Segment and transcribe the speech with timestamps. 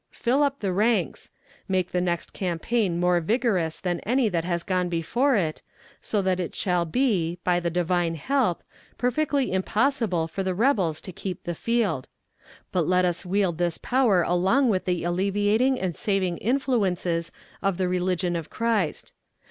[0.09, 1.29] Fill up the ranks.
[1.67, 5.61] Make the next campaign more vigorous than any that has gone before it,
[6.01, 8.63] so that it shall be, by the Divine help,
[8.97, 12.07] perfectly impossible for the rebels to keep the field.
[12.71, 17.31] But let us wield this power along with the alleviating and saving influences
[17.61, 19.13] of the religion of Christ.